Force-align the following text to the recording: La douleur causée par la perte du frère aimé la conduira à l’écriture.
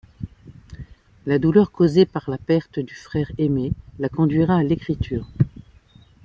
La 1.27 1.37
douleur 1.37 1.71
causée 1.71 2.07
par 2.07 2.27
la 2.27 2.39
perte 2.39 2.79
du 2.79 2.95
frère 2.95 3.31
aimé 3.37 3.71
la 3.99 4.09
conduira 4.09 4.55
à 4.55 4.63
l’écriture. 4.63 5.27